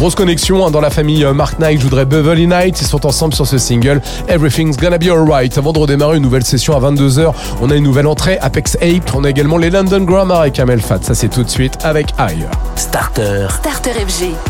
Grosse 0.00 0.14
connexion 0.14 0.66
hein, 0.66 0.70
dans 0.70 0.80
la 0.80 0.88
famille 0.88 1.26
euh, 1.26 1.34
Mark 1.34 1.58
Knight, 1.58 1.78
je 1.78 1.84
voudrais 1.84 2.06
Beverly 2.06 2.46
Knight. 2.46 2.80
Ils 2.80 2.86
sont 2.86 3.04
ensemble 3.04 3.34
sur 3.34 3.46
ce 3.46 3.58
single 3.58 4.00
Everything's 4.28 4.78
Gonna 4.78 4.96
Be 4.96 5.08
Alright. 5.08 5.58
Avant 5.58 5.74
de 5.74 5.78
redémarrer 5.78 6.16
une 6.16 6.22
nouvelle 6.22 6.42
session 6.42 6.74
à 6.74 6.80
22h, 6.90 7.34
on 7.60 7.68
a 7.68 7.74
une 7.74 7.84
nouvelle 7.84 8.06
entrée 8.06 8.38
Apex 8.38 8.76
Ape. 8.76 9.14
On 9.14 9.24
a 9.24 9.28
également 9.28 9.58
les 9.58 9.68
London 9.68 10.00
Grammar 10.00 10.46
et 10.46 10.52
Kamel 10.52 10.80
Fat. 10.80 11.00
Ça, 11.02 11.14
c'est 11.14 11.28
tout 11.28 11.42
de 11.42 11.50
suite 11.50 11.76
avec 11.82 12.14
Higher. 12.18 12.48
Starter. 12.76 13.48
Starter 13.50 13.90
FG. 13.90 14.49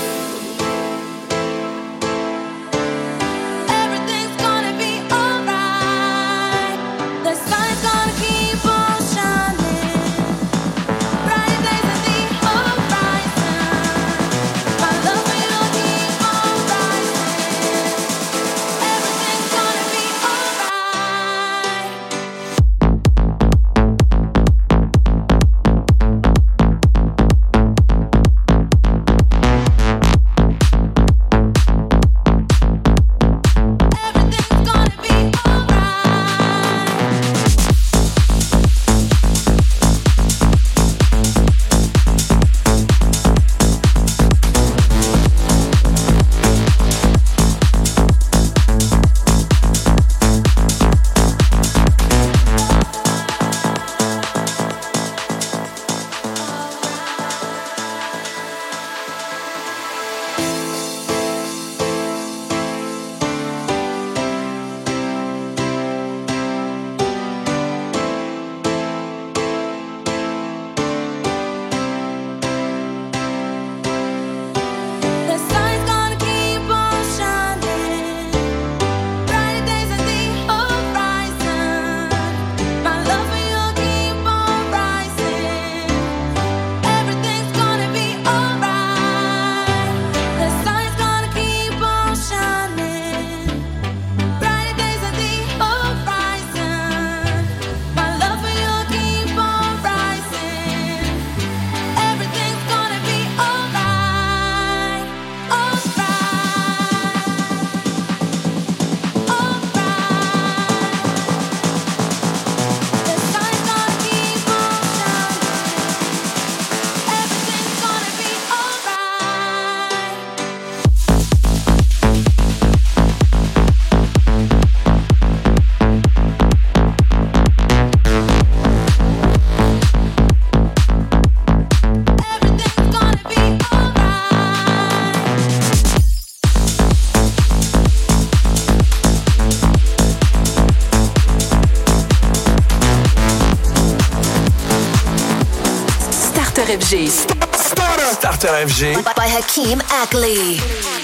FG. 146.91 147.07
Starter. 147.55 148.67
FG. 148.67 149.15
By 149.15 149.27
Hakeem 149.29 149.79
Ackley. 149.91 151.00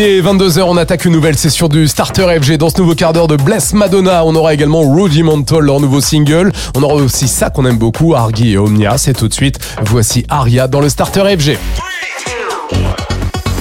Il 0.00 0.04
est 0.04 0.22
22h, 0.22 0.60
on 0.60 0.76
attaque 0.76 1.06
une 1.06 1.12
nouvelle 1.12 1.36
session 1.36 1.66
du 1.66 1.88
Starter 1.88 2.38
FG. 2.40 2.56
Dans 2.56 2.70
ce 2.70 2.78
nouveau 2.78 2.94
quart 2.94 3.12
d'heure 3.12 3.26
de 3.26 3.34
Bless 3.34 3.72
Madonna, 3.72 4.24
on 4.24 4.36
aura 4.36 4.54
également 4.54 4.88
Rudimental, 4.88 5.58
leur 5.58 5.80
nouveau 5.80 6.00
single. 6.00 6.52
On 6.76 6.84
aura 6.84 6.94
aussi 6.94 7.26
ça 7.26 7.50
qu'on 7.50 7.66
aime 7.66 7.78
beaucoup, 7.78 8.14
Argy 8.14 8.52
et 8.52 8.58
Omnia. 8.58 8.96
C'est 8.96 9.12
tout 9.12 9.26
de 9.26 9.34
suite. 9.34 9.58
Voici 9.82 10.24
Aria 10.28 10.68
dans 10.68 10.80
le 10.80 10.88
Starter 10.88 11.36
FG. 11.36 11.58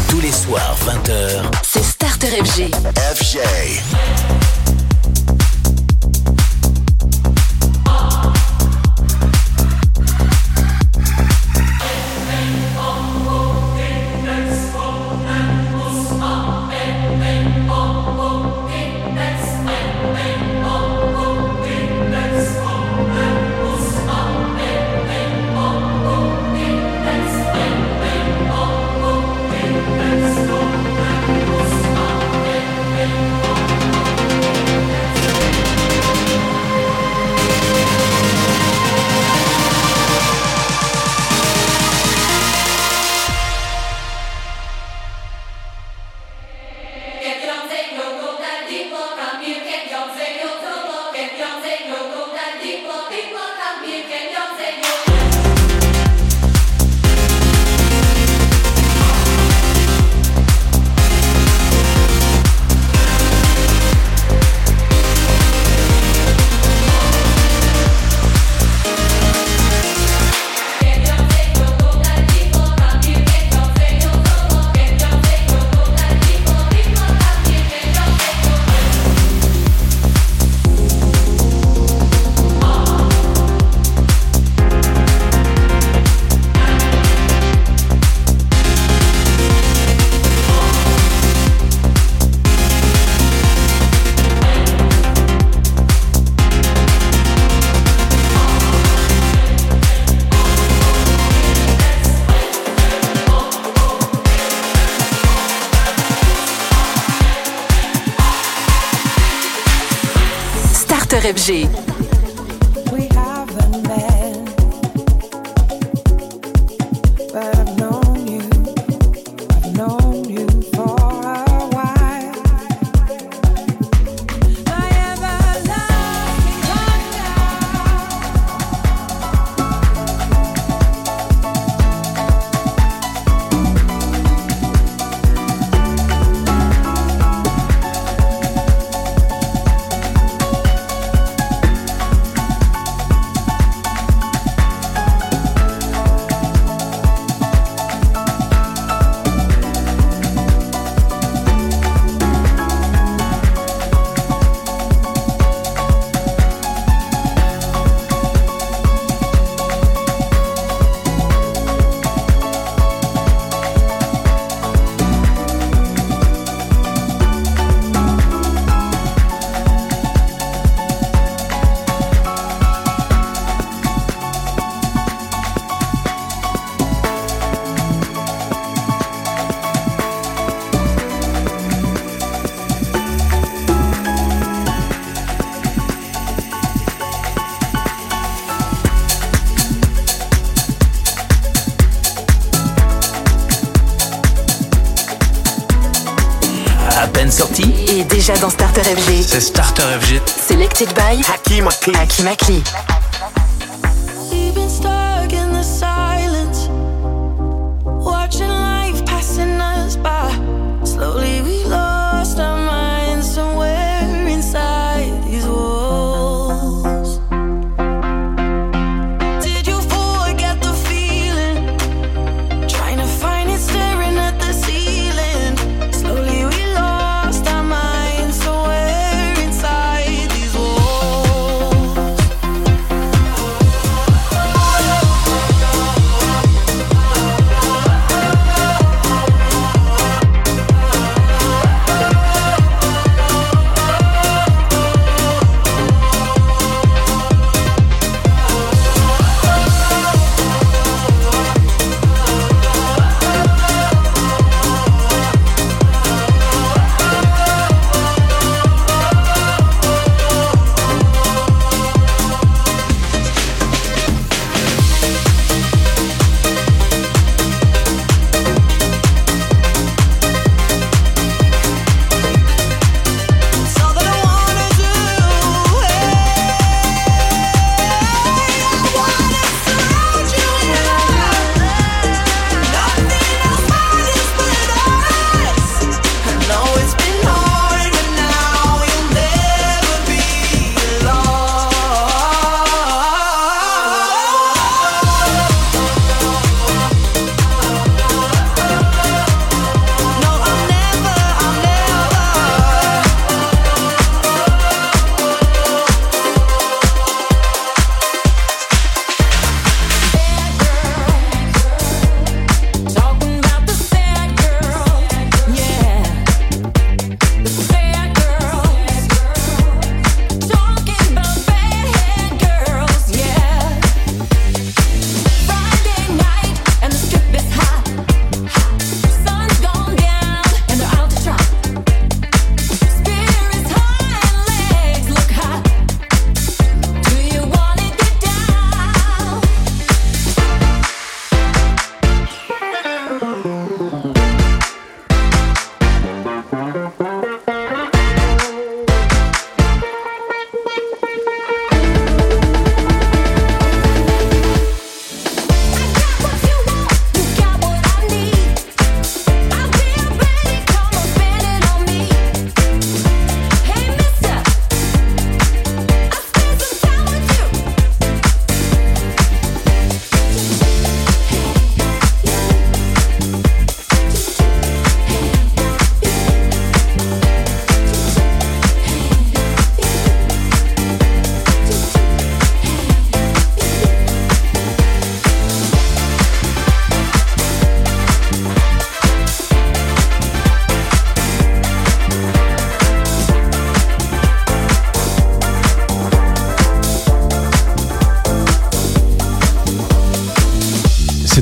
Tous 0.09 0.19
les 0.22 0.31
soirs, 0.31 0.77
20h. 0.85 1.41
C'est 1.64 1.84
Starter 1.84 2.27
FG. 2.27 2.69
FG. 3.15 3.39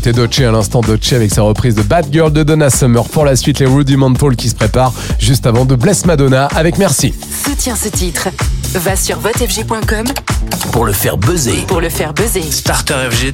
C'était 0.06 0.45
à 0.45 0.52
l'instant, 0.52 0.82
Doce 0.82 1.14
avec 1.14 1.34
sa 1.34 1.41
reprise 1.41 1.73
de 1.73 1.82
Bad 1.82 2.06
Girl 2.11 2.32
de 2.32 2.44
Donna 2.44 2.69
Summer. 2.69 3.03
Pour 3.06 3.26
la 3.26 3.36
suite, 3.36 3.57
les 3.57 3.65
Rudimental 3.65 4.36
qui 4.36 4.49
se 4.49 4.53
préparent 4.53 4.94
juste 5.18 5.48
avant 5.48 5.65
de 5.65 5.73
Bless 5.73 6.06
Madonna 6.06 6.45
avec 6.56 6.77
Merci. 6.77 7.11
Soutiens 7.44 7.76
ce 7.76 7.90
titre. 7.90 8.27
Va 8.76 8.95
sur 8.95 9.18
votefg.com 9.18 10.06
pour 10.72 10.86
le 10.86 10.94
faire 10.94 11.18
buzzer. 11.18 11.65
Pour 11.68 11.82
le 11.82 11.90
faire 11.90 12.14
buzzer. 12.14 12.44
Starter 12.52 13.10
FG. 13.10 13.34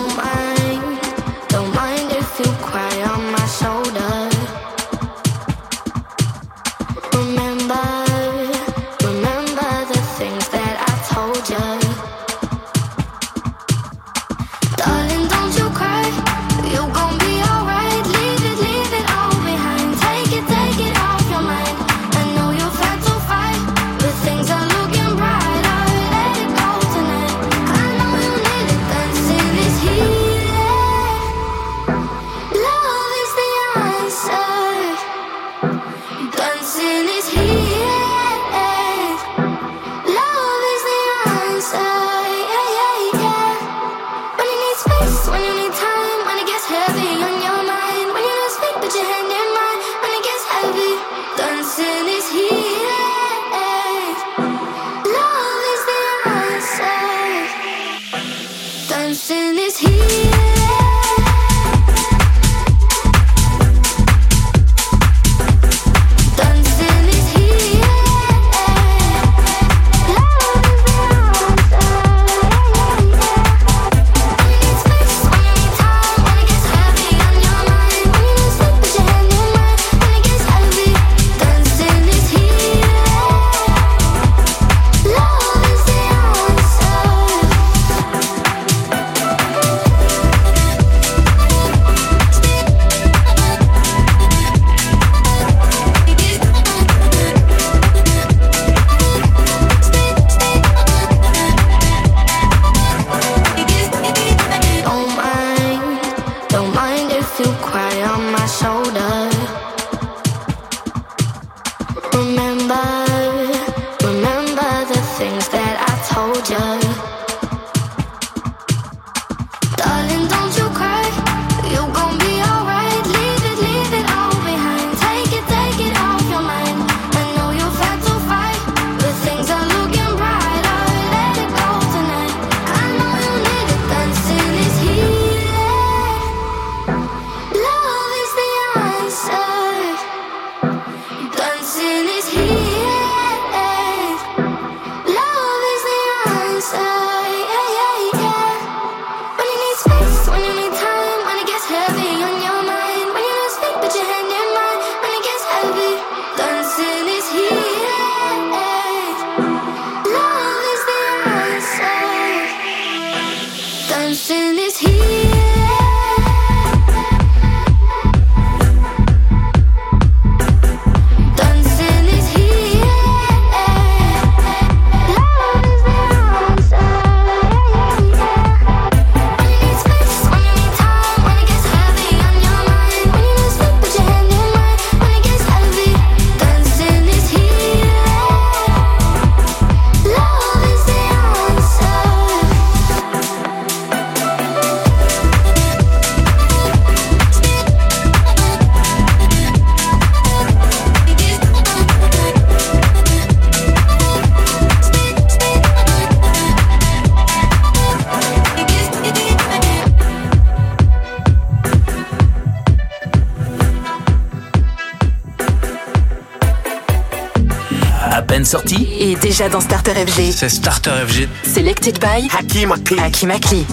déjà 219.41 219.49
dans 219.49 219.61
Starter 219.61 219.93
FG. 219.93 220.31
C'est 220.31 220.49
Starter 220.49 220.91
FG. 221.07 221.27
Selected 221.43 221.99
by 221.99 222.27
Hakim 222.31 222.71
Akli. 222.71 222.99
Hakim 222.99 223.31
Akli. 223.31 223.65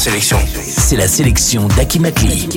C'est 0.00 0.94
la 0.94 1.08
sélection 1.08 1.66
d'Akimakli. 1.76 2.48